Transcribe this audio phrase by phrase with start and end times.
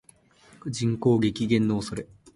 [0.65, 2.07] 人口激減の恐れ